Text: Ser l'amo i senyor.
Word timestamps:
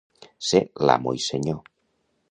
Ser 0.47 0.61
l'amo 0.89 1.15
i 1.19 1.23
senyor. 1.27 1.63